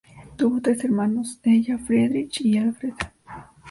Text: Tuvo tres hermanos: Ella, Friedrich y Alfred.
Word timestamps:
Tuvo 0.35 0.59
tres 0.61 0.83
hermanos: 0.83 1.39
Ella, 1.43 1.77
Friedrich 1.77 2.41
y 2.41 2.57
Alfred. 2.57 2.93